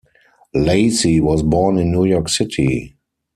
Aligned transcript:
Lacy 0.55 1.21
was 1.21 1.43
born 1.43 1.77
in 1.77 1.91
New 1.91 2.05
York 2.05 2.27
City. 2.27 2.97